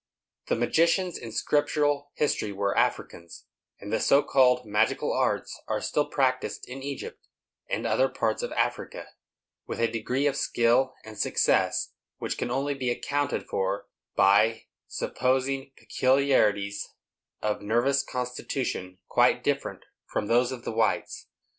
[0.47, 3.45] The magicians in scriptural history were Africans;
[3.79, 7.27] and the so called magical arts are still practised in Egypt,
[7.69, 9.09] and other parts of Africa,
[9.67, 13.85] with a degree of skill and success which can only be accounted for
[14.15, 16.95] by supposing peculiarities
[17.43, 21.27] of nervous constitution quite different from those of the whites.